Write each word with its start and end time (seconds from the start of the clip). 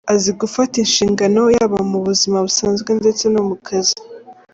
Azi 0.13 0.31
gufata 0.41 0.75
inshingano 0.83 1.41
yaba 1.57 1.79
mu 1.91 1.99
buzima 2.07 2.37
busanzwe 2.45 2.89
ndetse 2.99 3.23
no 3.33 3.41
mu 3.47 3.55
kazi. 3.67 3.95